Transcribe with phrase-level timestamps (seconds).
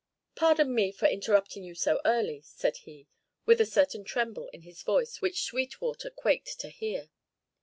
[0.33, 3.07] "Pardon me for interrupting you so early," said he,
[3.45, 7.11] with a certain tremble in his voice which Sweetwater quaked to hear.